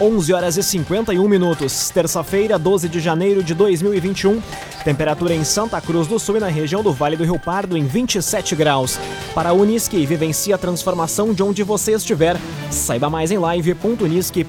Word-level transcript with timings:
11 0.00 0.32
horas 0.32 0.56
e 0.56 0.62
51 0.62 1.28
minutos, 1.28 1.90
terça-feira, 1.90 2.56
12 2.56 2.88
de 2.88 3.00
janeiro 3.00 3.42
de 3.42 3.52
2021. 3.52 4.40
Temperatura 4.84 5.34
em 5.34 5.42
Santa 5.42 5.80
Cruz 5.80 6.06
do 6.06 6.20
Sul 6.20 6.36
e 6.36 6.40
na 6.40 6.46
região 6.46 6.84
do 6.84 6.92
Vale 6.92 7.16
do 7.16 7.24
Rio 7.24 7.38
Pardo 7.38 7.76
em 7.76 7.84
27 7.84 8.54
graus. 8.54 8.96
Para 9.34 9.48
a 9.50 9.52
Unisque, 9.52 10.06
vivencie 10.06 10.52
a 10.52 10.58
transformação 10.58 11.34
de 11.34 11.42
onde 11.42 11.64
você 11.64 11.92
estiver. 11.92 12.36
Saiba 12.70 13.10
mais 13.10 13.32
em 13.32 13.38
live.unisque.br. 13.38 14.44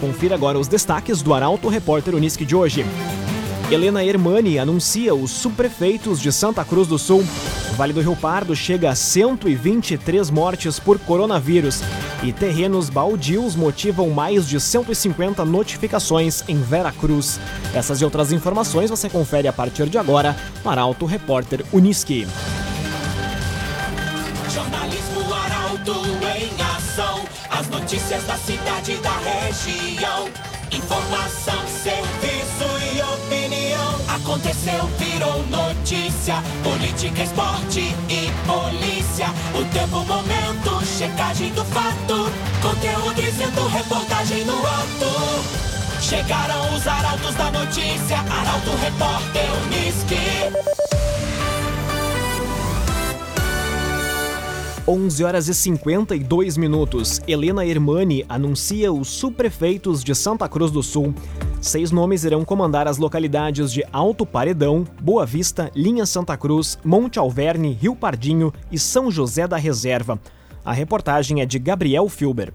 Confira 0.00 0.36
agora 0.36 0.58
os 0.58 0.68
destaques 0.68 1.20
do 1.20 1.34
Arauto 1.34 1.68
Repórter 1.68 2.14
Unisque 2.14 2.44
de 2.44 2.54
hoje. 2.54 2.86
Helena 3.70 4.04
Hermani 4.04 4.58
anuncia 4.58 5.14
os 5.14 5.30
subprefeitos 5.30 6.20
de 6.20 6.30
Santa 6.30 6.64
Cruz 6.64 6.86
do 6.86 6.98
Sul. 6.98 7.24
Vale 7.76 7.94
do 7.94 8.00
Rio 8.00 8.14
Pardo 8.14 8.54
chega 8.54 8.90
a 8.90 8.94
123 8.94 10.30
mortes 10.30 10.78
por 10.78 10.98
coronavírus 10.98 11.80
e 12.22 12.32
terrenos 12.32 12.90
baldios 12.90 13.56
motivam 13.56 14.10
mais 14.10 14.46
de 14.46 14.60
150 14.60 15.44
notificações 15.46 16.44
em 16.46 16.60
Vera 16.60 16.92
Cruz. 16.92 17.40
Essas 17.74 18.00
e 18.00 18.04
outras 18.04 18.32
informações 18.32 18.90
você 18.90 19.08
confere 19.08 19.48
a 19.48 19.52
partir 19.52 19.88
de 19.88 19.96
agora 19.96 20.36
no 20.62 20.70
Arauto 20.70 21.06
Repórter 21.06 21.64
Uniski. 21.72 22.26
Jornalismo 24.52 25.32
Arauto 25.32 26.02
em 26.36 26.62
ação. 26.76 27.24
As 27.50 27.66
notícias 27.68 28.24
da 28.24 28.36
cidade 28.36 28.92
e 28.92 28.96
da 28.98 29.16
região. 29.16 30.28
Informação, 30.70 31.66
serviço 31.82 32.94
e 32.94 33.02
opinião. 33.02 33.43
Aconteceu, 34.14 34.86
virou 34.96 35.44
notícia. 35.48 36.36
Política, 36.62 37.24
esporte 37.24 37.80
e 38.08 38.30
polícia. 38.46 39.26
O 39.58 39.64
tempo, 39.72 40.04
momento, 40.04 40.86
checagem 40.86 41.52
do 41.52 41.64
fato. 41.64 42.30
Conteúdo 42.62 43.20
dizendo, 43.20 43.66
reportagem 43.66 44.44
no 44.44 44.54
ato. 44.54 46.00
Chegaram 46.00 46.76
os 46.76 46.86
arautos 46.86 47.34
da 47.34 47.50
notícia. 47.50 48.18
Arauto, 48.18 48.70
repórter, 48.80 49.50
Uniski. 49.66 50.84
11 54.86 55.24
horas 55.24 55.48
e 55.48 55.54
52 55.54 56.56
minutos. 56.56 57.20
Helena 57.26 57.66
Hermani 57.66 58.24
anuncia 58.28 58.92
os 58.92 59.08
subprefeitos 59.08 60.04
de 60.04 60.14
Santa 60.14 60.48
Cruz 60.48 60.70
do 60.70 60.84
Sul. 60.84 61.12
Seis 61.64 61.90
nomes 61.90 62.24
irão 62.24 62.44
comandar 62.44 62.86
as 62.86 62.98
localidades 62.98 63.72
de 63.72 63.82
Alto 63.90 64.26
Paredão, 64.26 64.86
Boa 65.00 65.24
Vista, 65.24 65.70
Linha 65.74 66.04
Santa 66.04 66.36
Cruz, 66.36 66.78
Monte 66.84 67.18
Alverne, 67.18 67.72
Rio 67.72 67.96
Pardinho 67.96 68.52
e 68.70 68.78
São 68.78 69.10
José 69.10 69.48
da 69.48 69.56
Reserva. 69.56 70.20
A 70.62 70.74
reportagem 70.74 71.40
é 71.40 71.46
de 71.46 71.58
Gabriel 71.58 72.06
Filber. 72.10 72.52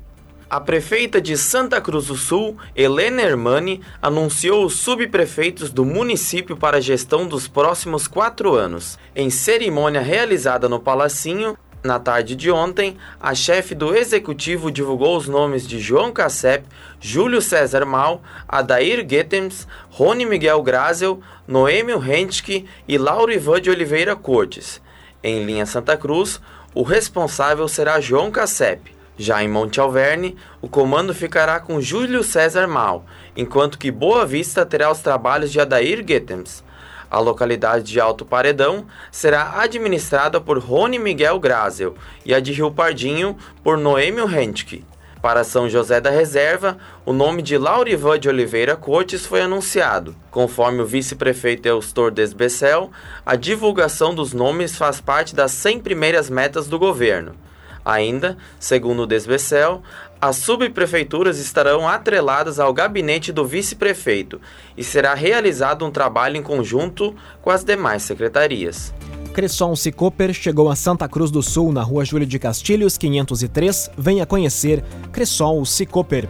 A 0.47 0.61
prefeita 0.61 1.19
de 1.19 1.35
Santa 1.35 1.81
Cruz 1.81 2.05
do 2.05 2.15
Sul, 2.15 2.55
Helena 2.75 3.23
Hermani, 3.23 3.81
anunciou 3.99 4.63
os 4.63 4.75
subprefeitos 4.75 5.71
do 5.71 5.83
município 5.83 6.55
para 6.55 6.77
a 6.77 6.81
gestão 6.81 7.27
dos 7.27 7.47
próximos 7.47 8.07
quatro 8.07 8.53
anos. 8.53 8.99
Em 9.15 9.31
cerimônia 9.31 10.01
realizada 10.01 10.69
no 10.69 10.79
Palacinho, 10.79 11.57
na 11.81 11.97
tarde 11.97 12.35
de 12.35 12.51
ontem, 12.51 12.97
a 13.21 13.33
chefe 13.33 13.73
do 13.73 13.95
executivo 13.95 14.69
divulgou 14.69 15.15
os 15.15 15.29
nomes 15.29 15.65
de 15.65 15.79
João 15.79 16.11
Cassep, 16.11 16.65
Júlio 16.99 17.41
César 17.41 17.85
Mal, 17.85 18.21
Adair 18.47 19.05
Guetems, 19.05 19.65
Rony 19.89 20.25
Miguel 20.25 20.61
Grazel, 20.61 21.21
Noêmio 21.47 21.97
Rentke 21.97 22.65
e 22.85 22.97
Lauro 22.97 23.31
Ivan 23.31 23.61
de 23.61 23.69
Oliveira 23.69 24.13
Cortes. 24.13 24.81
Em 25.23 25.45
linha 25.45 25.65
Santa 25.65 25.95
Cruz, 25.95 26.41
o 26.73 26.83
responsável 26.83 27.67
será 27.67 28.01
João 28.01 28.29
Cassep. 28.29 28.93
Já 29.17 29.41
em 29.43 29.47
Monte 29.49 29.79
Alverne, 29.79 30.35
o 30.61 30.67
comando 30.67 31.13
ficará 31.13 31.59
com 31.59 31.81
Júlio 31.81 32.23
César 32.23 32.67
Mal, 32.67 33.05
enquanto 33.35 33.77
que 33.77 33.91
Boa 33.91 34.25
Vista 34.25 34.65
terá 34.65 34.91
os 34.91 34.99
trabalhos 34.99 35.51
de 35.51 35.59
Adair 35.59 36.03
Guetems. 36.03 36.63
A 37.09 37.19
localidade 37.19 37.83
de 37.83 37.99
Alto 37.99 38.23
Paredão 38.23 38.85
será 39.11 39.59
administrada 39.61 40.39
por 40.39 40.59
Rony 40.59 40.99
Miguel 40.99 41.39
Grazel 41.39 41.95
e 42.25 42.33
a 42.33 42.39
de 42.39 42.53
Rio 42.53 42.71
Pardinho 42.71 43.35
por 43.63 43.77
Noêmio 43.77 44.25
Rentke. 44.25 44.85
Para 45.21 45.43
São 45.43 45.69
José 45.69 45.99
da 45.99 46.09
Reserva, 46.09 46.77
o 47.05 47.11
nome 47.11 47.41
de 47.41 47.57
Laurivan 47.57 48.17
de 48.17 48.29
Oliveira 48.29 48.77
Cortes 48.77 49.25
foi 49.25 49.41
anunciado. 49.41 50.15
Conforme 50.31 50.81
o 50.81 50.85
vice-prefeito 50.85 51.67
Eustor 51.67 52.09
Desbecel, 52.09 52.89
a 53.25 53.35
divulgação 53.35 54.15
dos 54.15 54.31
nomes 54.31 54.77
faz 54.77 55.01
parte 55.01 55.35
das 55.35 55.51
100 55.51 55.79
primeiras 55.81 56.29
metas 56.29 56.67
do 56.67 56.79
governo. 56.79 57.35
Ainda, 57.89 58.37
segundo 58.59 59.01
o 59.01 59.07
Desbecel, 59.07 59.81
as 60.21 60.35
subprefeituras 60.35 61.39
estarão 61.39 61.87
atreladas 61.87 62.59
ao 62.59 62.71
gabinete 62.71 63.31
do 63.31 63.43
vice-prefeito 63.43 64.39
e 64.77 64.83
será 64.83 65.15
realizado 65.15 65.83
um 65.83 65.89
trabalho 65.89 66.37
em 66.37 66.43
conjunto 66.43 67.15
com 67.41 67.49
as 67.49 67.63
demais 67.63 68.03
secretarias. 68.03 68.93
Cresson 69.33 69.75
Cicoper 69.75 70.33
chegou 70.33 70.69
a 70.69 70.75
Santa 70.75 71.07
Cruz 71.09 71.31
do 71.31 71.41
Sul, 71.41 71.71
na 71.71 71.81
rua 71.81 72.05
Júlio 72.05 72.27
de 72.27 72.37
Castilhos, 72.37 72.95
503. 72.95 73.89
Venha 73.97 74.25
conhecer 74.25 74.83
Cresson 75.11 75.65
Cicoper. 75.65 76.29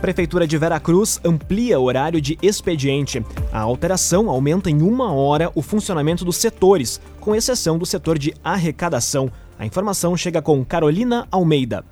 Prefeitura 0.00 0.46
de 0.46 0.56
Veracruz 0.56 1.20
amplia 1.24 1.80
horário 1.80 2.20
de 2.20 2.38
expediente. 2.40 3.24
A 3.52 3.58
alteração 3.58 4.30
aumenta 4.30 4.70
em 4.70 4.82
uma 4.82 5.12
hora 5.12 5.50
o 5.52 5.62
funcionamento 5.62 6.24
dos 6.24 6.36
setores, 6.36 7.00
com 7.18 7.34
exceção 7.34 7.76
do 7.76 7.84
setor 7.84 8.18
de 8.18 8.32
arrecadação. 8.44 9.32
A 9.60 9.66
informação 9.66 10.16
chega 10.16 10.40
com 10.40 10.64
Carolina 10.64 11.28
Almeida. 11.30 11.84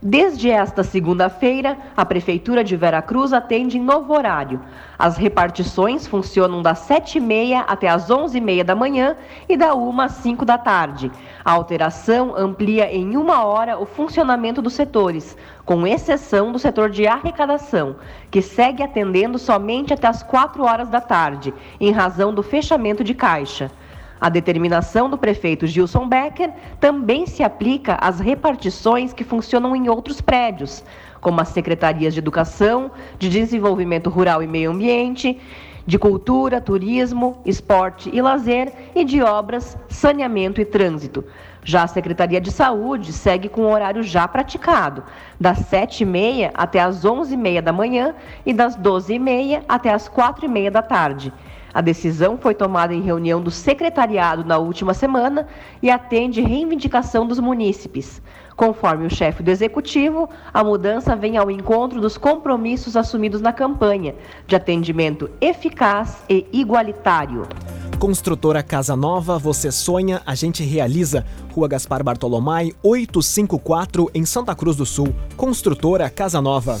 Desde 0.00 0.48
esta 0.48 0.82
segunda-feira, 0.82 1.76
a 1.94 2.02
Prefeitura 2.02 2.64
de 2.64 2.74
Veracruz 2.78 3.34
atende 3.34 3.76
em 3.76 3.82
novo 3.82 4.14
horário. 4.14 4.58
As 4.98 5.18
repartições 5.18 6.06
funcionam 6.06 6.62
das 6.62 6.88
7h30 6.88 7.62
até 7.68 7.88
as 7.90 8.08
11h30 8.08 8.64
da 8.64 8.74
manhã 8.74 9.14
e 9.46 9.54
da 9.54 9.74
1 9.74 10.00
às 10.00 10.12
5 10.12 10.46
da 10.46 10.56
tarde. 10.56 11.12
A 11.44 11.52
alteração 11.52 12.34
amplia 12.34 12.90
em 12.90 13.18
uma 13.18 13.44
hora 13.44 13.78
o 13.78 13.84
funcionamento 13.84 14.62
dos 14.62 14.72
setores, 14.72 15.36
com 15.66 15.86
exceção 15.86 16.52
do 16.52 16.58
setor 16.58 16.88
de 16.88 17.06
arrecadação, 17.06 17.96
que 18.30 18.40
segue 18.40 18.82
atendendo 18.82 19.38
somente 19.38 19.92
até 19.92 20.06
as 20.06 20.22
4 20.22 20.64
horas 20.64 20.88
da 20.88 21.02
tarde, 21.02 21.52
em 21.78 21.92
razão 21.92 22.32
do 22.32 22.42
fechamento 22.42 23.04
de 23.04 23.12
caixa. 23.12 23.70
A 24.22 24.28
determinação 24.28 25.10
do 25.10 25.18
prefeito 25.18 25.66
Gilson 25.66 26.08
Becker 26.08 26.52
também 26.78 27.26
se 27.26 27.42
aplica 27.42 27.98
às 28.00 28.20
repartições 28.20 29.12
que 29.12 29.24
funcionam 29.24 29.74
em 29.74 29.88
outros 29.88 30.20
prédios, 30.20 30.84
como 31.20 31.40
as 31.40 31.48
secretarias 31.48 32.14
de 32.14 32.20
Educação, 32.20 32.92
de 33.18 33.28
Desenvolvimento 33.28 34.08
Rural 34.08 34.40
e 34.40 34.46
Meio 34.46 34.70
Ambiente, 34.70 35.40
de 35.84 35.98
Cultura, 35.98 36.60
Turismo, 36.60 37.42
Esporte 37.44 38.10
e 38.12 38.22
Lazer 38.22 38.72
e 38.94 39.04
de 39.04 39.20
Obras, 39.20 39.76
Saneamento 39.88 40.60
e 40.60 40.64
Trânsito. 40.64 41.24
Já 41.64 41.82
a 41.82 41.88
Secretaria 41.88 42.40
de 42.40 42.52
Saúde 42.52 43.12
segue 43.12 43.48
com 43.48 43.62
o 43.62 43.72
horário 43.72 44.04
já 44.04 44.28
praticado, 44.28 45.02
das 45.40 45.68
7h30 45.68 46.52
até 46.54 46.78
as 46.78 47.04
11h30 47.04 47.60
da 47.60 47.72
manhã 47.72 48.14
e 48.46 48.52
das 48.52 48.78
12h30 48.78 49.64
até 49.68 49.92
as 49.92 50.08
4h30 50.08 50.70
da 50.70 50.80
tarde. 50.80 51.32
A 51.74 51.80
decisão 51.80 52.36
foi 52.36 52.54
tomada 52.54 52.94
em 52.94 53.00
reunião 53.00 53.40
do 53.40 53.50
secretariado 53.50 54.44
na 54.44 54.58
última 54.58 54.94
semana 54.94 55.46
e 55.82 55.90
atende 55.90 56.40
reivindicação 56.40 57.26
dos 57.26 57.38
munícipes. 57.38 58.20
Conforme 58.56 59.06
o 59.06 59.10
chefe 59.10 59.42
do 59.42 59.50
executivo, 59.50 60.28
a 60.52 60.62
mudança 60.62 61.16
vem 61.16 61.36
ao 61.36 61.50
encontro 61.50 62.00
dos 62.00 62.18
compromissos 62.18 62.96
assumidos 62.96 63.40
na 63.40 63.52
campanha 63.52 64.14
de 64.46 64.54
atendimento 64.54 65.30
eficaz 65.40 66.22
e 66.28 66.46
igualitário. 66.52 67.46
Construtora 67.98 68.62
Casa 68.62 68.96
Nova, 68.96 69.38
você 69.38 69.70
sonha, 69.70 70.20
a 70.26 70.34
gente 70.34 70.64
realiza. 70.64 71.24
Rua 71.54 71.68
Gaspar 71.68 72.02
Bartolomai, 72.02 72.72
854, 72.82 74.10
em 74.12 74.24
Santa 74.24 74.54
Cruz 74.54 74.76
do 74.76 74.84
Sul. 74.84 75.14
Construtora 75.36 76.10
Casa 76.10 76.40
Nova. 76.40 76.78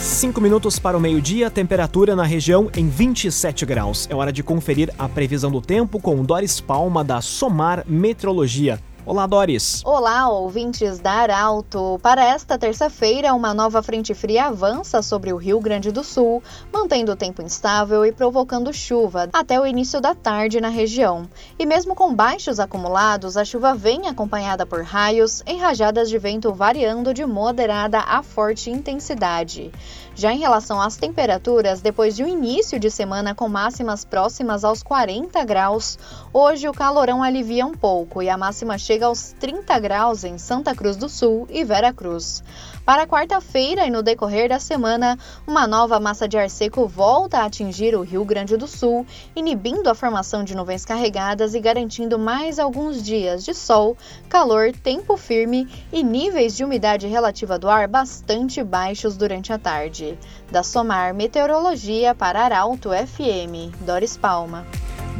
5 0.00 0.40
minutos 0.40 0.78
para 0.78 0.96
o 0.96 1.00
meio-dia, 1.00 1.50
temperatura 1.50 2.16
na 2.16 2.24
região 2.24 2.70
em 2.74 2.88
27 2.88 3.66
graus. 3.66 4.08
É 4.10 4.14
hora 4.14 4.32
de 4.32 4.42
conferir 4.42 4.90
a 4.98 5.06
previsão 5.06 5.50
do 5.50 5.60
tempo 5.60 6.00
com 6.00 6.24
Doris 6.24 6.58
Palma 6.58 7.04
da 7.04 7.20
Somar 7.20 7.84
Metrologia. 7.86 8.80
Olá, 9.06 9.26
Doris. 9.26 9.80
Olá, 9.82 10.28
ouvintes 10.28 11.00
da 11.00 11.12
Arauto. 11.12 11.98
Para 12.02 12.22
esta 12.22 12.58
terça-feira, 12.58 13.32
uma 13.32 13.54
nova 13.54 13.82
frente 13.82 14.12
fria 14.12 14.44
avança 14.44 15.00
sobre 15.00 15.32
o 15.32 15.38
Rio 15.38 15.58
Grande 15.58 15.90
do 15.90 16.04
Sul, 16.04 16.42
mantendo 16.70 17.12
o 17.12 17.16
tempo 17.16 17.40
instável 17.40 18.04
e 18.04 18.12
provocando 18.12 18.72
chuva 18.74 19.30
até 19.32 19.58
o 19.58 19.66
início 19.66 20.02
da 20.02 20.14
tarde 20.14 20.60
na 20.60 20.68
região. 20.68 21.26
E 21.58 21.64
mesmo 21.64 21.94
com 21.94 22.14
baixos 22.14 22.60
acumulados, 22.60 23.38
a 23.38 23.44
chuva 23.44 23.74
vem 23.74 24.06
acompanhada 24.06 24.66
por 24.66 24.82
raios 24.82 25.42
em 25.46 25.58
rajadas 25.58 26.10
de 26.10 26.18
vento 26.18 26.52
variando 26.52 27.14
de 27.14 27.24
moderada 27.24 28.00
a 28.00 28.22
forte 28.22 28.70
intensidade. 28.70 29.72
Já 30.20 30.34
em 30.34 30.38
relação 30.38 30.78
às 30.78 30.98
temperaturas, 30.98 31.80
depois 31.80 32.14
de 32.14 32.22
um 32.22 32.28
início 32.28 32.78
de 32.78 32.90
semana 32.90 33.34
com 33.34 33.48
máximas 33.48 34.04
próximas 34.04 34.64
aos 34.64 34.82
40 34.82 35.42
graus, 35.46 35.98
hoje 36.30 36.68
o 36.68 36.74
calorão 36.74 37.22
alivia 37.22 37.64
um 37.64 37.72
pouco 37.72 38.22
e 38.22 38.28
a 38.28 38.36
máxima 38.36 38.76
chega 38.76 39.06
aos 39.06 39.34
30 39.40 39.78
graus 39.78 40.22
em 40.22 40.36
Santa 40.36 40.74
Cruz 40.74 40.98
do 40.98 41.08
Sul 41.08 41.46
e 41.48 41.64
Vera 41.64 41.90
Cruz. 41.90 42.44
Para 42.90 43.06
quarta-feira 43.06 43.86
e 43.86 43.90
no 43.90 44.02
decorrer 44.02 44.48
da 44.48 44.58
semana, 44.58 45.16
uma 45.46 45.64
nova 45.64 46.00
massa 46.00 46.26
de 46.26 46.36
ar 46.36 46.50
seco 46.50 46.88
volta 46.88 47.38
a 47.38 47.44
atingir 47.44 47.94
o 47.94 48.02
Rio 48.02 48.24
Grande 48.24 48.56
do 48.56 48.66
Sul, 48.66 49.06
inibindo 49.36 49.88
a 49.88 49.94
formação 49.94 50.42
de 50.42 50.56
nuvens 50.56 50.84
carregadas 50.84 51.54
e 51.54 51.60
garantindo 51.60 52.18
mais 52.18 52.58
alguns 52.58 53.00
dias 53.00 53.44
de 53.44 53.54
sol, 53.54 53.96
calor, 54.28 54.72
tempo 54.72 55.16
firme 55.16 55.68
e 55.92 56.02
níveis 56.02 56.56
de 56.56 56.64
umidade 56.64 57.06
relativa 57.06 57.60
do 57.60 57.70
ar 57.70 57.86
bastante 57.86 58.60
baixos 58.60 59.16
durante 59.16 59.52
a 59.52 59.58
tarde. 59.58 60.18
Da 60.50 60.64
Somar 60.64 61.14
Meteorologia 61.14 62.12
para 62.12 62.42
Arauto 62.42 62.88
FM, 62.90 63.72
Doris 63.86 64.16
Palma. 64.16 64.66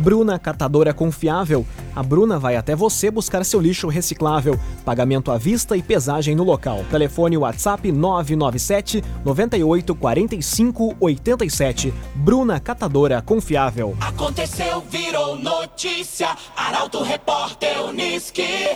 Bruna 0.00 0.38
Catadora 0.38 0.94
Confiável. 0.94 1.66
A 1.94 2.02
Bruna 2.02 2.38
vai 2.38 2.56
até 2.56 2.74
você 2.74 3.10
buscar 3.10 3.44
seu 3.44 3.60
lixo 3.60 3.86
reciclável. 3.86 4.58
Pagamento 4.82 5.30
à 5.30 5.36
vista 5.36 5.76
e 5.76 5.82
pesagem 5.82 6.34
no 6.34 6.42
local. 6.42 6.82
Telefone 6.90 7.36
WhatsApp 7.36 7.92
997 7.92 9.04
98 9.22 9.94
45 9.94 10.96
87. 10.98 11.92
Bruna 12.14 12.58
Catadora 12.58 13.20
Confiável. 13.20 13.94
Aconteceu, 14.00 14.82
virou 14.90 15.36
notícia. 15.36 16.28
Arauto 16.56 17.02
Repórter 17.02 17.84
Uniski. 17.84 18.70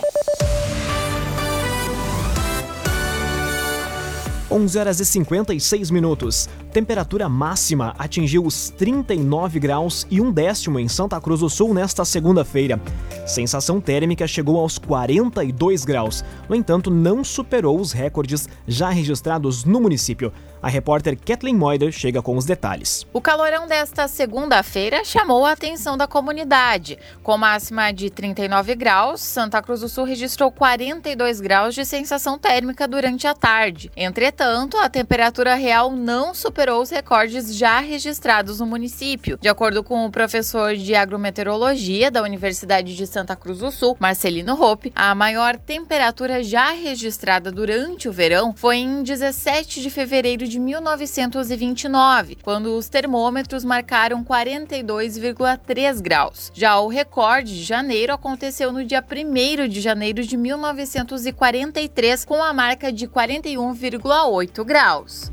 11 4.55 4.79
horas 4.79 4.99
e 5.01 5.05
56 5.05 5.91
minutos. 5.91 6.47
Temperatura 6.71 7.27
máxima 7.27 7.93
atingiu 7.97 8.45
os 8.45 8.69
39 8.69 9.59
graus 9.59 10.07
e 10.09 10.21
um 10.21 10.31
décimo 10.31 10.79
em 10.79 10.87
Santa 10.87 11.19
Cruz 11.19 11.41
do 11.41 11.49
Sul 11.49 11.73
nesta 11.73 12.05
segunda-feira. 12.05 12.79
Sensação 13.27 13.81
térmica 13.81 14.25
chegou 14.25 14.57
aos 14.57 14.77
42 14.77 15.83
graus. 15.83 16.23
No 16.47 16.55
entanto, 16.55 16.89
não 16.89 17.21
superou 17.21 17.77
os 17.77 17.91
recordes 17.91 18.47
já 18.65 18.89
registrados 18.89 19.65
no 19.65 19.81
município. 19.81 20.31
A 20.65 20.67
repórter 20.67 21.15
Kathleen 21.15 21.55
Moider 21.55 21.91
chega 21.91 22.23
com 22.23 22.35
os 22.35 22.43
detalhes. 22.43 23.05
O 23.13 23.21
calorão 23.21 23.67
desta 23.67 24.07
segunda-feira 24.07 25.05
chamou 25.05 25.45
a 25.45 25.51
atenção 25.51 25.95
da 25.95 26.07
comunidade. 26.07 26.97
Com 27.21 27.37
máxima 27.37 27.91
de 27.91 28.09
39 28.09 28.73
graus, 28.73 29.21
Santa 29.21 29.61
Cruz 29.61 29.81
do 29.81 29.87
Sul 29.87 30.05
registrou 30.05 30.51
42 30.51 31.39
graus 31.39 31.75
de 31.75 31.85
sensação 31.85 32.39
térmica 32.39 32.87
durante 32.87 33.27
a 33.27 33.35
tarde. 33.35 33.91
Entretanto, 33.95 34.75
a 34.77 34.89
temperatura 34.89 35.53
real 35.53 35.91
não 35.91 36.33
superou 36.33 36.81
os 36.81 36.89
recordes 36.89 37.55
já 37.55 37.79
registrados 37.79 38.59
no 38.59 38.65
município. 38.65 39.37
De 39.39 39.47
acordo 39.47 39.83
com 39.83 40.03
o 40.03 40.11
professor 40.11 40.75
de 40.75 40.95
agrometeorologia 40.95 42.09
da 42.09 42.23
Universidade 42.23 42.95
de 42.95 43.05
Santa 43.05 43.35
Cruz 43.35 43.59
do 43.59 43.69
Sul, 43.69 43.95
Marcelino 43.99 44.59
Hope, 44.59 44.91
a 44.95 45.13
maior 45.13 45.57
temperatura 45.57 46.41
já 46.41 46.71
registrada 46.71 47.51
durante 47.51 48.09
o 48.09 48.11
verão 48.11 48.51
foi 48.55 48.77
em 48.77 49.03
17 49.03 49.79
de 49.79 49.91
fevereiro 49.91 50.47
de 50.47 50.54
de 50.55 50.59
1929, 50.59 52.37
quando 52.41 52.77
os 52.77 52.87
termômetros 52.87 53.65
marcaram 53.65 54.23
42,3 54.23 56.01
graus. 56.01 56.49
Já 56.53 56.79
o 56.79 56.87
recorde 56.87 57.53
de 57.53 57.63
janeiro 57.63 58.13
aconteceu 58.13 58.71
no 58.71 58.85
dia 58.85 59.03
1 59.03 59.67
de 59.67 59.81
janeiro 59.81 60.25
de 60.25 60.37
1943, 60.37 62.23
com 62.23 62.41
a 62.41 62.53
marca 62.53 62.89
de 62.89 63.05
41,8 63.05 64.63
graus. 64.63 65.29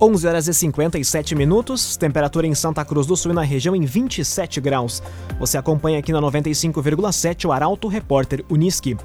11 0.00 0.26
horas 0.26 0.48
e 0.48 0.54
57 0.54 1.34
minutos, 1.34 1.98
temperatura 1.98 2.46
em 2.46 2.54
Santa 2.54 2.82
Cruz 2.82 3.06
do 3.06 3.14
Sul 3.14 3.32
e 3.32 3.34
na 3.34 3.42
região 3.42 3.76
em 3.76 3.84
27 3.84 4.58
graus. 4.58 5.02
Você 5.38 5.58
acompanha 5.58 5.98
aqui 5.98 6.12
na 6.12 6.20
95,7 6.20 7.44
o 7.44 7.52
Arauto 7.52 7.88
Repórter 7.88 8.42
Uniski. 8.50 8.96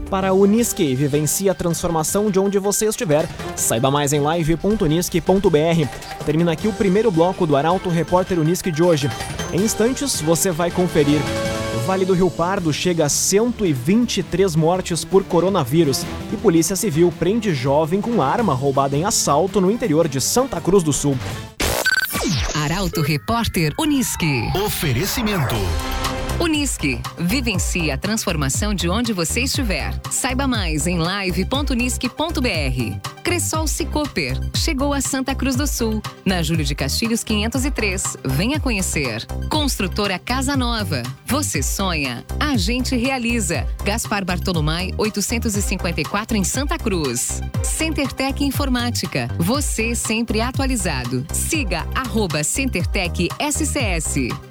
Para 0.10 0.30
a 0.30 0.34
Unisque, 0.34 0.96
vivencie 0.96 1.50
a 1.50 1.54
transformação 1.54 2.32
de 2.32 2.40
onde 2.40 2.58
você 2.58 2.86
estiver. 2.86 3.28
Saiba 3.54 3.92
mais 3.92 4.14
em 4.14 4.22
live.unisque.br. 4.22 6.24
Termina 6.26 6.54
aqui 6.54 6.70
o 6.70 6.74
primeiro 6.74 7.12
bloco 7.12 7.46
do 7.46 7.58
Arauto 7.58 7.90
Repórter 7.90 8.40
Unisque 8.40 8.72
de 8.72 8.82
hoje. 8.82 9.10
Em 9.52 9.62
instantes, 9.62 10.22
você 10.22 10.52
vai 10.52 10.72
conferir 10.72 11.20
Vale 11.86 12.06
do 12.06 12.14
Rio 12.14 12.30
Pardo 12.30 12.72
chega 12.72 13.06
a 13.06 13.10
123 13.10 14.56
mortes 14.56 15.04
por 15.04 15.24
coronavírus 15.24 16.04
e 16.32 16.38
Polícia 16.38 16.76
Civil 16.76 17.12
prende 17.18 17.54
jovem 17.54 18.00
com 18.00 18.22
arma 18.22 18.54
roubada 18.54 18.96
em 18.96 19.04
assalto 19.04 19.60
no 19.60 19.72
interior 19.72 20.08
de 20.08 20.22
Santa 20.22 20.62
Cruz 20.62 20.84
do 20.84 20.94
Sul. 20.94 21.18
Arauto 22.54 23.02
Repórter 23.02 23.74
Uniski. 23.80 24.44
Oferecimento. 24.64 25.56
Unisque. 26.42 27.00
Vivencie 27.20 27.92
a 27.92 27.98
transformação 28.00 28.74
de 28.74 28.90
onde 28.90 29.14
você 29.14 29.42
estiver. 29.42 29.94
Saiba 30.10 30.48
mais 30.48 30.88
em 30.88 30.98
live.unisque.br. 30.98 33.10
Cressol 33.24 33.68
Cicoper. 33.68 34.40
Chegou 34.56 34.92
a 34.92 35.02
Santa 35.02 35.36
Cruz 35.36 35.56
do 35.56 35.68
Sul, 35.68 36.02
na 36.26 36.42
Júlio 36.42 36.66
de 36.66 36.74
Castilhos 36.74 37.24
503. 37.24 38.18
Venha 38.26 38.60
conhecer. 38.60 39.24
Construtora 39.52 40.18
Casa 40.18 40.58
Nova. 40.58 41.04
Você 41.28 41.62
sonha, 41.62 42.26
a 42.40 42.58
gente 42.58 42.96
realiza. 42.96 43.68
Gaspar 43.86 44.26
Bartolomai 44.26 44.96
854 44.98 46.36
em 46.36 46.44
Santa 46.44 46.80
Cruz. 46.80 47.40
CenterTech 47.62 48.44
Informática. 48.44 49.30
Você 49.38 49.94
sempre 49.94 50.42
atualizado. 50.42 51.24
Siga 51.32 51.86
arroba 51.94 52.44
CenterTech 52.44 53.30
SCS. 53.40 54.51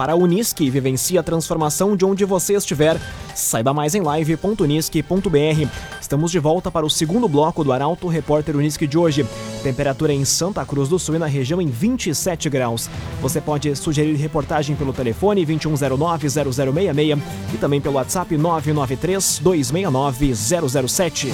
Para 0.00 0.14
a 0.14 0.16
Unisque 0.16 0.64
e 0.64 0.70
vivencie 0.70 1.18
a 1.18 1.22
transformação 1.22 1.94
de 1.94 2.06
onde 2.06 2.24
você 2.24 2.54
estiver. 2.54 2.98
Saiba 3.34 3.74
mais 3.74 3.94
em 3.94 4.00
live.unisque.br. 4.00 5.68
Estamos 6.00 6.30
de 6.30 6.38
volta 6.38 6.70
para 6.70 6.86
o 6.86 6.90
segundo 6.90 7.28
bloco 7.28 7.62
do 7.62 7.70
Arauto 7.70 8.08
Repórter 8.08 8.56
Unisque 8.56 8.86
de 8.86 8.96
hoje. 8.96 9.26
Temperatura 9.62 10.14
em 10.14 10.24
Santa 10.24 10.64
Cruz 10.64 10.88
do 10.88 10.98
Sul 10.98 11.16
e 11.16 11.18
na 11.18 11.26
região 11.26 11.60
em 11.60 11.66
27 11.66 12.48
graus. 12.48 12.88
Você 13.20 13.42
pode 13.42 13.76
sugerir 13.76 14.14
reportagem 14.14 14.74
pelo 14.74 14.94
telefone 14.94 15.44
2109-0066 15.44 17.20
e 17.52 17.58
também 17.58 17.78
pelo 17.78 17.96
WhatsApp 17.96 18.34
993-269-007. 18.34 21.30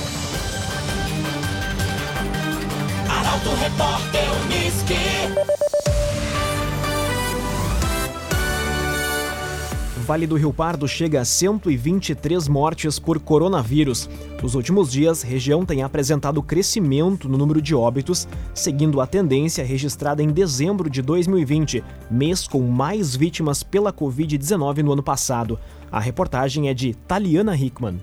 Arauto 3.09 3.51
Repórter 3.61 4.25
Unisque. 4.43 5.56
Vale 10.07 10.25
do 10.25 10.37
Rio 10.37 10.53
Pardo 10.53 10.87
chega 10.87 11.21
a 11.21 11.25
123 11.25 12.47
mortes 12.47 12.97
por 12.97 13.19
coronavírus. 13.19 14.09
Nos 14.41 14.55
últimos 14.55 14.93
dias, 14.93 15.25
a 15.25 15.27
região 15.27 15.67
tem 15.67 15.83
apresentado 15.83 16.41
crescimento 16.41 17.29
no 17.29 17.37
número 17.37 17.61
de 17.61 17.75
óbitos, 17.75 18.29
seguindo 18.55 19.01
a 19.01 19.07
tendência 19.09 19.65
registrada 19.65 20.23
em 20.23 20.29
dezembro 20.29 20.89
de 20.89 21.03
2020, 21.03 21.83
mês 22.09 22.47
com 22.47 22.63
mais 22.63 23.17
vítimas 23.17 23.65
pela 23.65 23.93
Covid-19 23.93 24.79
no 24.85 24.93
ano 24.93 25.03
passado. 25.03 25.59
A 25.91 25.99
reportagem 25.99 26.69
é 26.69 26.75
de 26.75 26.95
Taliana 26.95 27.57
Hickman. 27.57 28.01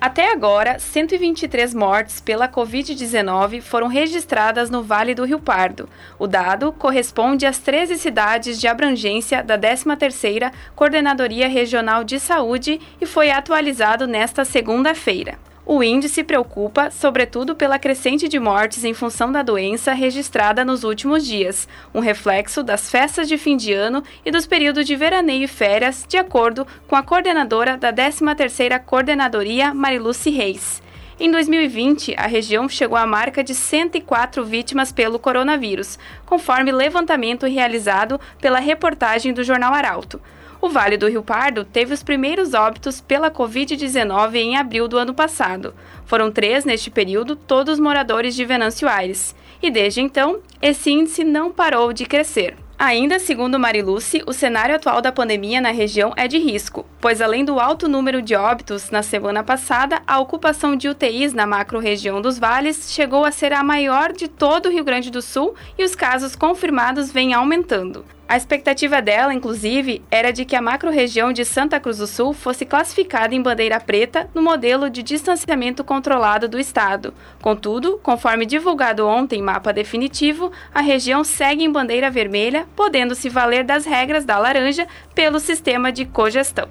Até 0.00 0.30
agora, 0.30 0.78
123 0.78 1.74
mortes 1.74 2.20
pela 2.20 2.48
Covid-19 2.48 3.60
foram 3.60 3.88
registradas 3.88 4.70
no 4.70 4.80
Vale 4.80 5.12
do 5.12 5.24
Rio 5.24 5.40
Pardo. 5.40 5.88
O 6.16 6.28
dado 6.28 6.70
corresponde 6.70 7.44
às 7.44 7.58
13 7.58 7.98
cidades 7.98 8.60
de 8.60 8.68
abrangência 8.68 9.42
da 9.42 9.58
13ª 9.58 10.52
Coordenadoria 10.76 11.48
Regional 11.48 12.04
de 12.04 12.20
Saúde 12.20 12.80
e 13.00 13.06
foi 13.06 13.32
atualizado 13.32 14.06
nesta 14.06 14.44
segunda-feira. 14.44 15.36
O 15.70 15.82
índice 15.82 16.24
preocupa, 16.24 16.90
sobretudo, 16.90 17.54
pela 17.54 17.78
crescente 17.78 18.26
de 18.26 18.40
mortes 18.40 18.84
em 18.84 18.94
função 18.94 19.30
da 19.30 19.42
doença 19.42 19.92
registrada 19.92 20.64
nos 20.64 20.82
últimos 20.82 21.26
dias, 21.26 21.68
um 21.92 22.00
reflexo 22.00 22.62
das 22.62 22.90
festas 22.90 23.28
de 23.28 23.36
fim 23.36 23.54
de 23.54 23.74
ano 23.74 24.02
e 24.24 24.30
dos 24.30 24.46
períodos 24.46 24.86
de 24.86 24.96
veraneio 24.96 25.44
e 25.44 25.46
férias, 25.46 26.06
de 26.08 26.16
acordo 26.16 26.66
com 26.86 26.96
a 26.96 27.02
coordenadora 27.02 27.76
da 27.76 27.92
13ª 27.92 28.82
Coordenadoria, 28.82 29.74
Mariluce 29.74 30.30
Reis. 30.30 30.82
Em 31.20 31.30
2020, 31.30 32.14
a 32.16 32.26
região 32.26 32.66
chegou 32.66 32.96
à 32.96 33.06
marca 33.06 33.44
de 33.44 33.54
104 33.54 34.42
vítimas 34.46 34.90
pelo 34.90 35.18
coronavírus, 35.18 35.98
conforme 36.24 36.72
levantamento 36.72 37.44
realizado 37.44 38.18
pela 38.40 38.58
reportagem 38.58 39.34
do 39.34 39.44
Jornal 39.44 39.74
Arauto. 39.74 40.18
O 40.60 40.68
Vale 40.68 40.96
do 40.96 41.08
Rio 41.08 41.22
Pardo 41.22 41.64
teve 41.64 41.94
os 41.94 42.02
primeiros 42.02 42.52
óbitos 42.52 43.00
pela 43.00 43.30
Covid-19 43.30 44.34
em 44.34 44.56
abril 44.56 44.88
do 44.88 44.98
ano 44.98 45.14
passado. 45.14 45.72
Foram 46.04 46.32
três 46.32 46.64
neste 46.64 46.90
período, 46.90 47.36
todos 47.36 47.78
moradores 47.78 48.34
de 48.34 48.44
Venâncio 48.44 48.88
Aires. 48.88 49.36
E 49.62 49.70
desde 49.70 50.00
então, 50.00 50.40
esse 50.60 50.90
índice 50.90 51.22
não 51.22 51.52
parou 51.52 51.92
de 51.92 52.04
crescer. 52.06 52.56
Ainda 52.76 53.18
segundo 53.18 53.58
Mariluce, 53.58 54.22
o 54.26 54.32
cenário 54.32 54.74
atual 54.74 55.00
da 55.00 55.10
pandemia 55.10 55.60
na 55.60 55.70
região 55.70 56.12
é 56.16 56.28
de 56.28 56.38
risco, 56.38 56.86
pois 57.00 57.20
além 57.20 57.44
do 57.44 57.58
alto 57.58 57.88
número 57.88 58.22
de 58.22 58.36
óbitos 58.36 58.90
na 58.90 59.02
semana 59.02 59.42
passada, 59.42 60.00
a 60.06 60.20
ocupação 60.20 60.76
de 60.76 60.88
UTIs 60.88 61.32
na 61.32 61.44
macro-região 61.44 62.20
dos 62.20 62.38
vales 62.38 62.92
chegou 62.92 63.24
a 63.24 63.32
ser 63.32 63.52
a 63.52 63.64
maior 63.64 64.12
de 64.12 64.28
todo 64.28 64.66
o 64.66 64.72
Rio 64.72 64.84
Grande 64.84 65.10
do 65.10 65.20
Sul 65.20 65.54
e 65.76 65.84
os 65.84 65.96
casos 65.96 66.36
confirmados 66.36 67.10
vêm 67.10 67.34
aumentando. 67.34 68.04
A 68.28 68.36
expectativa 68.36 69.00
dela, 69.00 69.32
inclusive, 69.32 70.02
era 70.10 70.30
de 70.30 70.44
que 70.44 70.54
a 70.54 70.60
macro-região 70.60 71.32
de 71.32 71.46
Santa 71.46 71.80
Cruz 71.80 71.96
do 71.96 72.06
Sul 72.06 72.34
fosse 72.34 72.66
classificada 72.66 73.34
em 73.34 73.40
bandeira 73.40 73.80
preta 73.80 74.28
no 74.34 74.42
modelo 74.42 74.90
de 74.90 75.02
distanciamento 75.02 75.82
controlado 75.82 76.46
do 76.46 76.60
Estado. 76.60 77.14
Contudo, 77.40 77.98
conforme 78.02 78.44
divulgado 78.44 79.06
ontem 79.06 79.38
em 79.38 79.42
mapa 79.42 79.72
definitivo, 79.72 80.52
a 80.74 80.82
região 80.82 81.24
segue 81.24 81.64
em 81.64 81.72
bandeira 81.72 82.10
vermelha, 82.10 82.66
podendo 82.76 83.14
se 83.14 83.30
valer 83.30 83.64
das 83.64 83.86
regras 83.86 84.26
da 84.26 84.38
laranja 84.38 84.86
pelo 85.14 85.40
sistema 85.40 85.90
de 85.90 86.04
cogestão. 86.04 86.68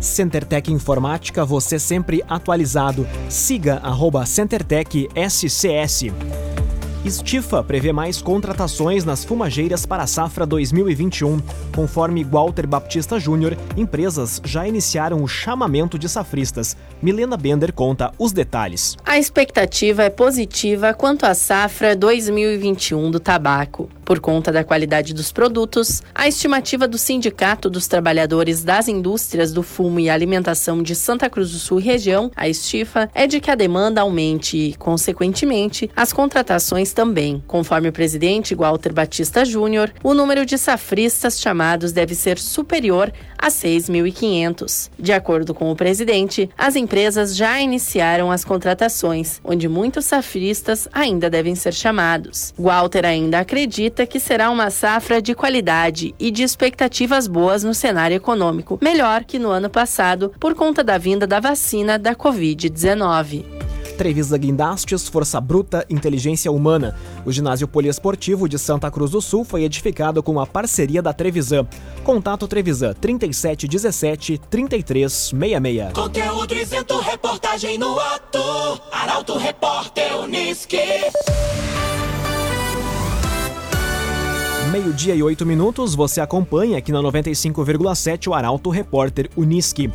CenterTech 0.00 0.72
Informática, 0.72 1.44
você 1.44 1.78
sempre 1.78 2.24
atualizado. 2.28 3.06
Siga 3.28 3.76
arroba 3.84 4.26
CenterTech 4.26 5.08
SCS. 5.14 6.06
Estifa 7.04 7.62
prevê 7.62 7.92
mais 7.92 8.20
contratações 8.20 9.04
nas 9.04 9.24
fumageiras 9.24 9.86
para 9.86 10.02
a 10.02 10.06
safra 10.06 10.44
2021. 10.44 11.40
Conforme 11.74 12.24
Walter 12.24 12.66
Baptista 12.66 13.20
Júnior, 13.20 13.56
empresas 13.76 14.42
já 14.44 14.66
iniciaram 14.66 15.22
o 15.22 15.28
chamamento 15.28 15.96
de 15.96 16.08
safristas. 16.08 16.76
Milena 17.00 17.36
Bender 17.36 17.72
conta 17.72 18.12
os 18.18 18.32
detalhes. 18.32 18.96
A 19.06 19.16
expectativa 19.16 20.02
é 20.02 20.10
positiva 20.10 20.92
quanto 20.92 21.24
à 21.24 21.34
safra 21.34 21.94
2021 21.94 23.12
do 23.12 23.20
tabaco. 23.20 23.88
Por 24.08 24.20
conta 24.20 24.50
da 24.50 24.64
qualidade 24.64 25.12
dos 25.12 25.30
produtos, 25.30 26.02
a 26.14 26.26
estimativa 26.26 26.88
do 26.88 26.96
Sindicato 26.96 27.68
dos 27.68 27.86
Trabalhadores 27.86 28.64
das 28.64 28.88
Indústrias 28.88 29.52
do 29.52 29.62
Fumo 29.62 30.00
e 30.00 30.08
Alimentação 30.08 30.82
de 30.82 30.94
Santa 30.94 31.28
Cruz 31.28 31.52
do 31.52 31.58
Sul 31.58 31.76
região, 31.78 32.32
a 32.34 32.48
Estifa, 32.48 33.10
é 33.14 33.26
de 33.26 33.38
que 33.38 33.50
a 33.50 33.54
demanda 33.54 34.00
aumente 34.00 34.56
e, 34.56 34.74
consequentemente, 34.76 35.90
as 35.94 36.10
contratações 36.10 36.94
também. 36.94 37.44
Conforme 37.46 37.90
o 37.90 37.92
presidente 37.92 38.54
Walter 38.54 38.94
Batista 38.94 39.44
Júnior, 39.44 39.92
o 40.02 40.14
número 40.14 40.46
de 40.46 40.56
safristas 40.56 41.38
chamados 41.38 41.92
deve 41.92 42.14
ser 42.14 42.38
superior 42.38 43.12
a 43.38 43.48
6.500. 43.48 44.90
De 44.98 45.12
acordo 45.12 45.54
com 45.54 45.70
o 45.70 45.76
presidente, 45.76 46.50
as 46.58 46.76
empresas 46.76 47.36
já 47.36 47.60
iniciaram 47.60 48.30
as 48.30 48.44
contratações, 48.44 49.40
onde 49.44 49.68
muitos 49.68 50.04
safristas 50.04 50.88
ainda 50.92 51.30
devem 51.30 51.54
ser 51.54 51.72
chamados. 51.72 52.52
Walter 52.58 53.06
ainda 53.06 53.38
acredita 53.38 54.06
que 54.06 54.18
será 54.18 54.50
uma 54.50 54.70
safra 54.70 55.22
de 55.22 55.34
qualidade 55.34 56.14
e 56.18 56.30
de 56.30 56.42
expectativas 56.42 57.26
boas 57.26 57.62
no 57.62 57.72
cenário 57.72 58.16
econômico, 58.16 58.78
melhor 58.82 59.24
que 59.24 59.38
no 59.38 59.50
ano 59.50 59.70
passado 59.70 60.32
por 60.40 60.54
conta 60.54 60.82
da 60.82 60.98
vinda 60.98 61.26
da 61.26 61.40
vacina 61.40 61.98
da 61.98 62.14
Covid-19. 62.14 63.77
Trevisa 63.98 64.38
Guindastes, 64.38 65.08
Força 65.08 65.40
Bruta, 65.40 65.84
Inteligência 65.90 66.52
Humana. 66.52 66.94
O 67.26 67.32
ginásio 67.32 67.66
poliesportivo 67.66 68.48
de 68.48 68.56
Santa 68.56 68.88
Cruz 68.92 69.10
do 69.10 69.20
Sul 69.20 69.44
foi 69.44 69.64
edificado 69.64 70.22
com 70.22 70.38
a 70.38 70.46
parceria 70.46 71.02
da 71.02 71.12
Trevisan. 71.12 71.66
Contato 72.04 72.46
Trevisan 72.46 72.94
3717 72.94 74.38
3366. 74.48 75.92
Conteúdo 75.92 76.54
isento, 76.54 76.96
reportagem 77.00 77.76
no 77.76 77.98
ato. 77.98 78.38
Arauto 78.92 79.36
Repórter 79.36 80.16
Unisque. 80.20 80.78
Meio-dia 84.70 85.14
e 85.16 85.22
oito 85.24 85.44
minutos, 85.44 85.96
você 85.96 86.20
acompanha 86.20 86.78
aqui 86.78 86.92
na 86.92 87.00
95,7 87.00 88.28
o 88.28 88.34
Arauto 88.34 88.70
Repórter 88.70 89.28
Unisque. 89.36 89.90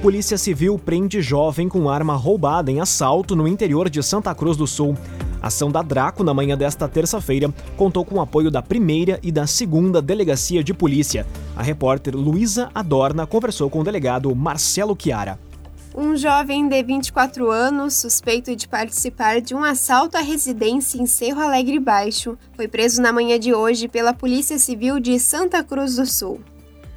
Polícia 0.00 0.38
Civil 0.38 0.78
prende 0.78 1.20
jovem 1.20 1.68
com 1.68 1.90
arma 1.90 2.14
roubada 2.14 2.70
em 2.70 2.80
assalto 2.80 3.34
no 3.34 3.48
interior 3.48 3.90
de 3.90 4.00
Santa 4.00 4.32
Cruz 4.32 4.56
do 4.56 4.64
Sul. 4.64 4.96
A 5.42 5.48
ação 5.48 5.72
da 5.72 5.82
Draco, 5.82 6.22
na 6.22 6.32
manhã 6.32 6.56
desta 6.56 6.86
terça-feira, 6.86 7.52
contou 7.76 8.04
com 8.04 8.14
o 8.14 8.20
apoio 8.20 8.48
da 8.48 8.62
primeira 8.62 9.18
e 9.24 9.32
da 9.32 9.44
segunda 9.44 10.00
Delegacia 10.00 10.62
de 10.62 10.72
Polícia. 10.72 11.26
A 11.56 11.64
repórter 11.64 12.14
Luísa 12.14 12.70
Adorna 12.72 13.26
conversou 13.26 13.68
com 13.68 13.80
o 13.80 13.84
delegado 13.84 14.32
Marcelo 14.36 14.96
Chiara. 14.96 15.36
Um 15.96 16.16
jovem 16.16 16.68
de 16.68 16.80
24 16.80 17.50
anos, 17.50 17.94
suspeito 17.94 18.54
de 18.54 18.68
participar 18.68 19.40
de 19.40 19.52
um 19.52 19.64
assalto 19.64 20.16
à 20.16 20.20
residência 20.20 21.02
em 21.02 21.06
Cerro 21.06 21.40
Alegre 21.40 21.80
Baixo, 21.80 22.38
foi 22.54 22.68
preso 22.68 23.02
na 23.02 23.12
manhã 23.12 23.36
de 23.36 23.52
hoje 23.52 23.88
pela 23.88 24.14
Polícia 24.14 24.60
Civil 24.60 25.00
de 25.00 25.18
Santa 25.18 25.64
Cruz 25.64 25.96
do 25.96 26.06
Sul. 26.06 26.40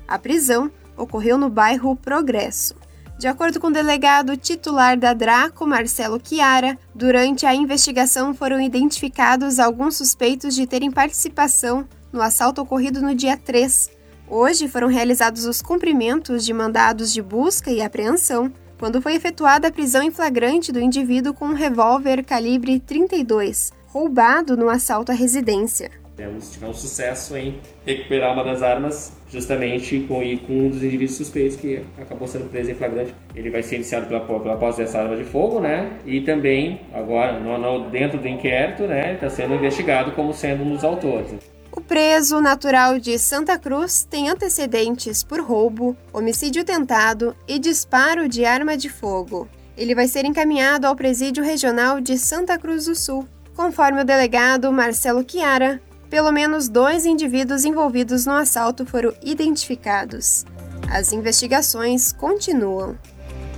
A 0.08 0.20
prisão 0.20 0.70
ocorreu 0.96 1.36
no 1.36 1.50
bairro 1.50 1.96
Progresso. 1.96 2.81
De 3.22 3.28
acordo 3.28 3.60
com 3.60 3.68
o 3.68 3.72
delegado 3.72 4.36
titular 4.36 4.98
da 4.98 5.14
Draco, 5.14 5.68
Marcelo 5.68 6.20
Chiara, 6.24 6.76
durante 6.96 7.46
a 7.46 7.54
investigação 7.54 8.34
foram 8.34 8.60
identificados 8.60 9.60
alguns 9.60 9.96
suspeitos 9.96 10.56
de 10.56 10.66
terem 10.66 10.90
participação 10.90 11.88
no 12.12 12.20
assalto 12.20 12.64
ocorrido 12.64 13.00
no 13.00 13.14
dia 13.14 13.38
3. 13.38 13.92
Hoje 14.28 14.68
foram 14.68 14.88
realizados 14.88 15.46
os 15.46 15.62
cumprimentos 15.62 16.44
de 16.44 16.52
mandados 16.52 17.14
de 17.14 17.22
busca 17.22 17.70
e 17.70 17.80
apreensão, 17.80 18.52
quando 18.80 19.00
foi 19.00 19.14
efetuada 19.14 19.68
a 19.68 19.72
prisão 19.72 20.02
em 20.02 20.10
flagrante 20.10 20.72
do 20.72 20.82
indivíduo 20.82 21.32
com 21.32 21.46
um 21.46 21.54
revólver 21.54 22.26
calibre 22.26 22.80
32, 22.80 23.72
roubado 23.86 24.58
no 24.58 24.68
assalto 24.68 25.12
à 25.12 25.14
residência. 25.14 25.92
Temos, 26.16 26.52
tivemos 26.52 26.80
sucesso 26.80 27.36
em 27.38 27.60
recuperar 27.86 28.34
uma 28.34 28.44
das 28.44 28.62
armas 28.62 29.14
justamente 29.30 30.02
com, 30.08 30.20
com 30.46 30.54
um 30.54 30.70
dos 30.70 30.84
indivíduos 30.84 31.18
suspeitos 31.18 31.56
que 31.56 31.84
acabou 31.98 32.28
sendo 32.28 32.50
preso 32.50 32.72
em 32.72 32.76
flagrante. 32.76 33.16
Ele 33.34 33.50
vai 33.50 33.64
ser 33.64 33.76
iniciado 33.76 34.08
pela, 34.08 34.20
pela 34.20 34.58
posse 34.58 34.80
dessa 34.80 35.00
arma 35.00 35.16
de 35.16 35.24
fogo, 35.24 35.60
né? 35.60 35.98
E 36.06 36.22
também, 36.22 36.82
agora, 36.94 37.40
no, 37.40 37.58
no, 37.58 37.90
dentro 37.90 38.20
do 38.20 38.28
inquérito, 38.28 38.84
né? 38.84 39.14
Está 39.14 39.30
sendo 39.30 39.56
investigado 39.56 40.12
como 40.12 40.34
sendo 40.34 40.64
um 40.64 40.74
dos 40.74 40.84
autores. 40.84 41.34
O 41.72 41.80
preso 41.80 42.42
natural 42.42 43.00
de 43.00 43.18
Santa 43.18 43.58
Cruz 43.58 44.04
tem 44.04 44.30
antecedentes 44.30 45.24
por 45.24 45.40
roubo, 45.40 45.96
homicídio 46.12 46.66
tentado 46.66 47.34
e 47.48 47.58
disparo 47.58 48.28
de 48.28 48.44
arma 48.44 48.76
de 48.76 48.90
fogo. 48.90 49.48
Ele 49.78 49.96
vai 49.96 50.08
ser 50.08 50.26
encaminhado 50.26 50.86
ao 50.86 50.96
Presídio 50.96 51.44
Regional 51.44 52.02
de 52.02 52.18
Santa 52.18 52.58
Cruz 52.58 52.86
do 52.86 52.96
Sul. 52.96 53.26
Conforme 53.56 54.02
o 54.02 54.06
delegado 54.06 54.72
Marcelo 54.72 55.24
Chiara, 55.26 55.82
pelo 56.12 56.30
menos 56.30 56.68
dois 56.68 57.06
indivíduos 57.06 57.64
envolvidos 57.64 58.26
no 58.26 58.34
assalto 58.34 58.86
foram 58.86 59.14
identificados. 59.24 60.46
As 60.90 61.14
investigações 61.14 62.12
continuam. 62.12 62.98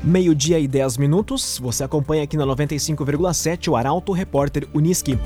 Meio-dia 0.03 0.59
e 0.59 0.67
10 0.67 0.97
minutos, 0.97 1.57
você 1.57 1.83
acompanha 1.83 2.23
aqui 2.23 2.37
na 2.37 2.45
95,7 2.45 3.69
o 3.69 3.75
Arauto 3.75 4.11
Repórter 4.11 4.67
Uniski. 4.71 5.17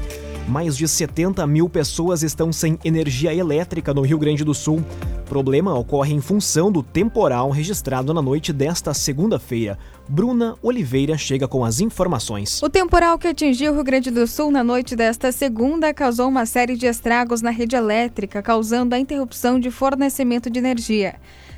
Mais 0.47 0.77
de 0.77 0.87
70 0.87 1.45
mil 1.45 1.67
pessoas 1.67 2.23
estão 2.23 2.53
sem 2.53 2.79
energia 2.85 3.35
elétrica 3.35 3.93
no 3.93 4.03
Rio 4.03 4.17
Grande 4.17 4.45
do 4.45 4.53
Sul. 4.53 4.81
Problema 5.27 5.77
ocorre 5.77 6.13
em 6.13 6.21
função 6.21 6.71
do 6.71 6.81
temporal 6.81 7.49
registrado 7.49 8.13
na 8.13 8.21
noite 8.21 8.53
desta 8.53 8.93
segunda-feira. 8.93 9.77
Bruna 10.07 10.55
Oliveira 10.61 11.17
chega 11.17 11.49
com 11.49 11.65
as 11.65 11.81
informações. 11.81 12.61
O 12.63 12.69
temporal 12.69 13.19
que 13.19 13.27
atingiu 13.27 13.73
o 13.73 13.75
Rio 13.75 13.83
Grande 13.83 14.09
do 14.09 14.25
Sul 14.25 14.49
na 14.51 14.63
noite 14.63 14.95
desta 14.95 15.29
segunda 15.33 15.93
causou 15.93 16.29
uma 16.29 16.45
série 16.45 16.77
de 16.77 16.85
estragos 16.85 17.41
na 17.41 17.49
rede 17.49 17.75
elétrica, 17.75 18.41
causando 18.41 18.95
a 18.95 18.99
interrupção 18.99 19.59
de 19.59 19.69
fornecimento 19.69 20.49
de 20.49 20.59
energia. 20.59 21.15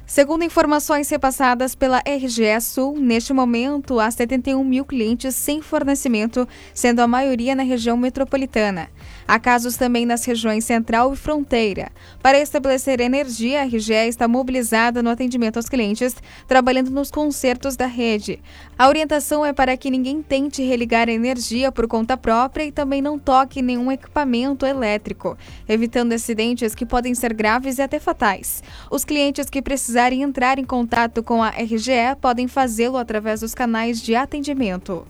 Segundo 0.09 0.43
informações 0.43 1.07
repassadas 1.07 1.75
pela 1.75 1.99
RGE 1.99 2.59
Sul, 2.61 2.99
neste 2.99 3.31
momento 3.31 3.99
há 3.99 4.09
71 4.09 4.63
mil 4.63 4.83
clientes 4.83 5.35
sem 5.35 5.61
fornecimento, 5.61 6.47
sendo 6.73 7.01
a 7.01 7.07
maioria 7.07 7.53
na 7.53 7.61
região 7.61 7.95
metropolitana. 7.95 8.89
Há 9.27 9.39
casos 9.39 9.77
também 9.77 10.05
nas 10.05 10.25
regiões 10.25 10.65
central 10.65 11.13
e 11.13 11.15
fronteira. 11.15 11.91
Para 12.21 12.39
estabelecer 12.39 12.99
energia, 12.99 13.61
a 13.61 13.65
RGE 13.65 14.07
está 14.07 14.27
mobilizada 14.27 15.03
no 15.03 15.09
atendimento 15.09 15.57
aos 15.57 15.69
clientes, 15.69 16.15
trabalhando 16.47 16.89
nos 16.89 17.11
consertos 17.11 17.75
da 17.75 17.85
rede. 17.85 18.39
A 18.77 18.87
orientação 18.87 19.45
é 19.45 19.53
para 19.53 19.77
que 19.77 19.91
ninguém 19.91 20.21
tente 20.21 20.63
religar 20.63 21.07
a 21.07 21.11
energia 21.11 21.71
por 21.71 21.87
conta 21.87 22.17
própria 22.17 22.63
e 22.65 22.71
também 22.71 23.01
não 23.01 23.19
toque 23.19 23.61
nenhum 23.61 23.91
equipamento 23.91 24.65
elétrico, 24.65 25.37
evitando 25.67 26.13
acidentes 26.13 26.73
que 26.73 26.85
podem 26.85 27.13
ser 27.13 27.33
graves 27.33 27.77
e 27.77 27.81
até 27.81 27.99
fatais. 27.99 28.63
Os 28.89 29.05
clientes 29.05 29.49
que 29.49 29.61
precisarem 29.61 30.23
entrar 30.23 30.57
em 30.57 30.65
contato 30.65 31.21
com 31.21 31.43
a 31.43 31.49
RGE 31.49 32.15
podem 32.19 32.47
fazê-lo 32.47 32.97
através 32.97 33.41
dos 33.41 33.53
canais 33.53 34.01
de 34.01 34.15
atendimento. 34.15 35.05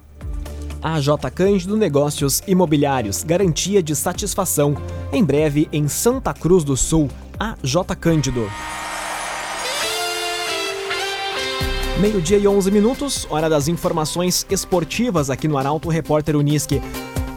AJ 0.81 1.09
Cândido 1.35 1.75
Negócios 1.75 2.41
Imobiliários, 2.47 3.23
garantia 3.23 3.83
de 3.83 3.93
satisfação. 3.95 4.75
Em 5.11 5.23
breve 5.23 5.67
em 5.73 5.89
Santa 5.89 6.33
Cruz 6.33 6.63
do 6.63 6.77
Sul, 6.77 7.09
AJ 7.37 7.95
Cândido. 7.99 8.49
Meio-dia 11.99 12.37
e 12.37 12.47
11 12.47 12.71
minutos, 12.71 13.27
hora 13.29 13.49
das 13.49 13.67
informações 13.67 14.45
esportivas 14.49 15.29
aqui 15.29 15.49
no 15.49 15.57
Arauto 15.57 15.89
Repórter 15.89 16.37
Uniski. 16.37 16.81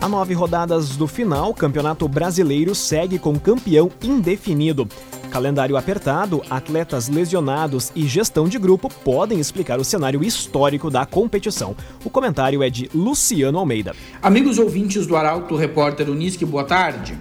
A 0.01 0.09
nove 0.09 0.35
rodadas 0.35 0.97
do 0.97 1.09
final, 1.09 1.53
Campeonato 1.53 2.07
Brasileiro 2.07 2.77
segue 2.77 3.19
com 3.19 3.37
campeão 3.37 3.91
indefinido. 4.01 4.87
Calendário 5.33 5.79
apertado, 5.79 6.43
atletas 6.51 7.09
lesionados 7.09 7.91
e 7.97 8.07
gestão 8.07 8.47
de 8.47 8.59
grupo 8.59 8.91
podem 9.03 9.41
explicar 9.41 9.81
o 9.81 9.85
cenário 9.85 10.23
histórico 10.23 10.91
da 10.91 11.07
competição. 11.07 11.75
O 12.05 12.11
comentário 12.11 12.62
é 12.62 12.69
de 12.69 12.91
Luciano 12.95 13.59
Almeida. 13.59 13.97
Amigos 14.21 14.59
ouvintes 14.59 15.07
do 15.07 15.17
Arauto 15.17 15.57
Repórter 15.57 16.11
Unisque, 16.11 16.45
boa 16.45 16.65
tarde. 16.65 17.19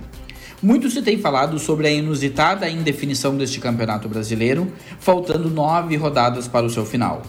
Muito 0.61 0.89
se 0.89 1.01
tem 1.01 1.19
falado 1.19 1.57
sobre 1.57 1.87
a 1.87 1.89
inusitada 1.89 2.69
indefinição 2.69 3.37
deste 3.37 3.61
campeonato 3.61 4.09
brasileiro, 4.09 4.69
faltando 4.99 5.49
nove 5.49 5.95
rodadas 5.95 6.49
para 6.49 6.65
o 6.65 6.69
seu 6.69 6.85
final. 6.85 7.21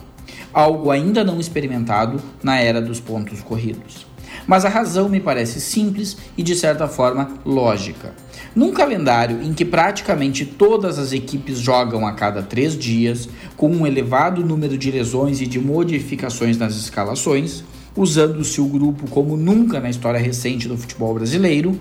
Algo 0.51 0.91
ainda 0.91 1.23
não 1.23 1.39
experimentado 1.39 2.21
na 2.43 2.59
era 2.59 2.81
dos 2.81 2.99
pontos 2.99 3.41
corridos. 3.41 4.05
Mas 4.45 4.65
a 4.65 4.69
razão 4.69 5.07
me 5.07 5.21
parece 5.21 5.61
simples 5.61 6.17
e, 6.37 6.43
de 6.43 6.57
certa 6.57 6.89
forma, 6.89 7.35
lógica. 7.45 8.13
Num 8.55 8.71
calendário 8.71 9.41
em 9.41 9.51
que 9.51 9.65
praticamente 9.65 10.45
todas 10.45 10.99
as 10.99 11.11
equipes 11.11 11.57
jogam 11.57 12.05
a 12.05 12.13
cada 12.13 12.43
três 12.43 12.77
dias, 12.77 13.27
com 13.57 13.67
um 13.67 13.87
elevado 13.87 14.45
número 14.45 14.77
de 14.77 14.91
lesões 14.91 15.41
e 15.41 15.47
de 15.47 15.59
modificações 15.59 16.55
nas 16.55 16.75
escalações, 16.75 17.63
usando-se 17.95 18.61
o 18.61 18.67
grupo 18.67 19.09
como 19.09 19.35
nunca 19.35 19.79
na 19.79 19.89
história 19.89 20.19
recente 20.19 20.67
do 20.67 20.77
futebol 20.77 21.15
brasileiro, 21.15 21.79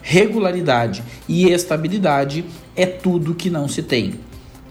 regularidade 0.00 1.02
e 1.28 1.50
estabilidade 1.50 2.44
é 2.74 2.86
tudo 2.86 3.34
que 3.34 3.50
não 3.50 3.68
se 3.68 3.82
tem. 3.82 4.14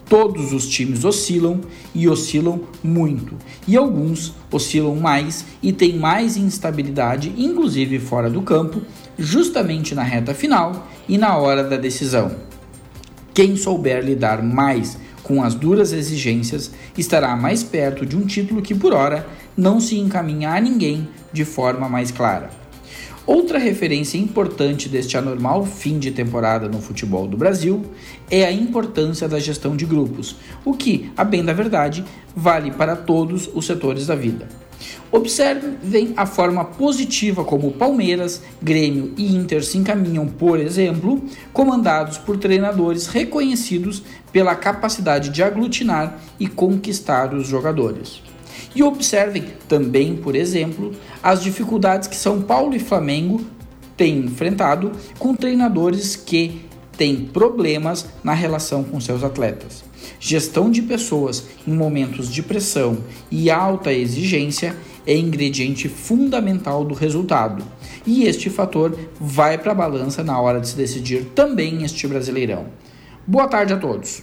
Todos 0.08 0.52
os 0.52 0.68
times 0.68 1.04
oscilam 1.04 1.60
e 1.94 2.08
oscilam 2.08 2.60
muito, 2.82 3.36
e 3.66 3.76
alguns 3.76 4.34
oscilam 4.52 4.96
mais 4.96 5.46
e 5.62 5.72
têm 5.72 5.98
mais 5.98 6.36
instabilidade, 6.36 7.32
inclusive 7.36 7.98
fora 7.98 8.28
do 8.28 8.42
campo, 8.42 8.82
justamente 9.18 9.94
na 9.94 10.02
reta 10.02 10.34
final 10.34 10.86
e 11.08 11.16
na 11.16 11.36
hora 11.36 11.64
da 11.64 11.76
decisão. 11.76 12.36
Quem 13.32 13.56
souber 13.56 14.04
lidar 14.04 14.42
mais 14.42 14.98
com 15.22 15.42
as 15.42 15.54
duras 15.54 15.92
exigências 15.92 16.70
estará 16.96 17.34
mais 17.34 17.64
perto 17.64 18.04
de 18.04 18.16
um 18.16 18.26
título 18.26 18.60
que, 18.60 18.74
por 18.74 18.92
hora, 18.92 19.26
não 19.56 19.80
se 19.80 19.98
encaminha 19.98 20.52
a 20.52 20.60
ninguém 20.60 21.08
de 21.32 21.44
forma 21.44 21.88
mais 21.88 22.10
clara. 22.10 22.63
Outra 23.26 23.58
referência 23.58 24.18
importante 24.18 24.86
deste 24.86 25.16
anormal 25.16 25.64
fim 25.64 25.98
de 25.98 26.10
temporada 26.10 26.68
no 26.68 26.78
futebol 26.78 27.26
do 27.26 27.38
Brasil 27.38 27.82
é 28.30 28.44
a 28.44 28.52
importância 28.52 29.26
da 29.26 29.38
gestão 29.38 29.74
de 29.74 29.86
grupos, 29.86 30.36
o 30.62 30.74
que, 30.74 31.10
a 31.16 31.24
bem 31.24 31.42
da 31.42 31.54
verdade, 31.54 32.04
vale 32.36 32.70
para 32.70 32.94
todos 32.94 33.48
os 33.54 33.64
setores 33.64 34.06
da 34.06 34.14
vida. 34.14 34.46
Observem 35.10 36.12
a 36.18 36.26
forma 36.26 36.66
positiva 36.66 37.44
como 37.44 37.72
Palmeiras, 37.72 38.42
Grêmio 38.60 39.14
e 39.16 39.34
Inter 39.34 39.64
se 39.64 39.78
encaminham, 39.78 40.26
por 40.26 40.60
exemplo, 40.60 41.24
comandados 41.50 42.18
por 42.18 42.36
treinadores 42.36 43.06
reconhecidos 43.06 44.02
pela 44.32 44.54
capacidade 44.54 45.30
de 45.30 45.42
aglutinar 45.42 46.18
e 46.38 46.46
conquistar 46.46 47.32
os 47.32 47.46
jogadores. 47.46 48.33
E 48.74 48.82
observem 48.82 49.44
também, 49.68 50.16
por 50.16 50.34
exemplo, 50.34 50.92
as 51.22 51.42
dificuldades 51.42 52.08
que 52.08 52.16
São 52.16 52.42
Paulo 52.42 52.74
e 52.74 52.78
Flamengo 52.78 53.44
têm 53.96 54.18
enfrentado 54.18 54.92
com 55.18 55.34
treinadores 55.34 56.16
que 56.16 56.62
têm 56.96 57.24
problemas 57.24 58.06
na 58.22 58.32
relação 58.32 58.84
com 58.84 59.00
seus 59.00 59.22
atletas. 59.22 59.84
Gestão 60.20 60.70
de 60.70 60.82
pessoas 60.82 61.44
em 61.66 61.72
momentos 61.72 62.32
de 62.32 62.42
pressão 62.42 62.98
e 63.30 63.50
alta 63.50 63.92
exigência 63.92 64.76
é 65.06 65.16
ingrediente 65.16 65.88
fundamental 65.88 66.84
do 66.84 66.94
resultado. 66.94 67.64
E 68.06 68.24
este 68.24 68.48
fator 68.48 68.96
vai 69.20 69.58
para 69.58 69.72
a 69.72 69.74
balança 69.74 70.22
na 70.22 70.40
hora 70.40 70.60
de 70.60 70.68
se 70.68 70.76
decidir 70.76 71.26
também 71.34 71.84
este 71.84 72.06
Brasileirão. 72.06 72.66
Boa 73.26 73.48
tarde 73.48 73.72
a 73.72 73.76
todos. 73.76 74.22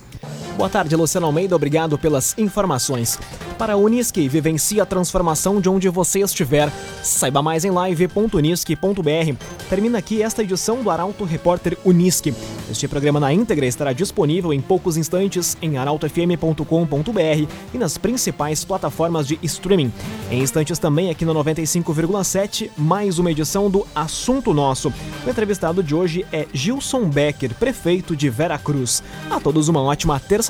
Boa 0.62 0.70
tarde, 0.70 0.96
Luciano 0.96 1.26
Almeida. 1.26 1.56
Obrigado 1.56 1.98
pelas 1.98 2.38
informações. 2.38 3.18
Para 3.58 3.74
a 3.74 3.78
Unisque, 3.78 4.30
vivencie 4.30 4.80
a 4.80 4.86
transformação 4.86 5.60
de 5.60 5.68
onde 5.68 5.90
você 5.90 6.20
estiver. 6.20 6.72
Saiba 7.02 7.42
mais 7.42 7.66
em 7.66 7.72
live.unisque.br. 7.72 9.44
Termina 9.68 9.98
aqui 9.98 10.22
esta 10.22 10.44
edição 10.44 10.84
do 10.84 10.92
Arauto 10.92 11.24
Repórter 11.24 11.76
Unisque. 11.84 12.32
Este 12.70 12.88
programa 12.88 13.20
na 13.20 13.34
íntegra 13.34 13.66
estará 13.66 13.92
disponível 13.92 14.54
em 14.54 14.62
poucos 14.62 14.98
instantes 14.98 15.58
em 15.64 15.78
arautofm.com.br 15.78 17.48
e 17.74 17.78
nas 17.78 17.98
principais 17.98 18.64
plataformas 18.64 19.28
de 19.28 19.40
streaming. 19.42 19.92
Em 20.30 20.42
instantes 20.44 20.78
também 20.78 21.10
aqui 21.10 21.26
no 21.26 21.34
95,7, 21.34 22.70
mais 22.78 23.18
uma 23.18 23.32
edição 23.32 23.68
do 23.70 23.86
Assunto 23.96 24.54
Nosso. 24.54 24.94
O 25.26 25.30
entrevistado 25.30 25.82
de 25.82 25.96
hoje 25.96 26.26
é 26.32 26.48
Gilson 26.54 27.10
Becker, 27.10 27.56
prefeito 27.56 28.16
de 28.16 28.30
Vera 28.30 28.60
Cruz. 28.60 29.02
A 29.30 29.40
todos 29.40 29.68
uma 29.68 29.82
ótima 29.82 30.20